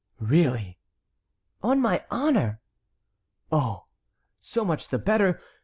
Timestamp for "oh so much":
3.51-4.87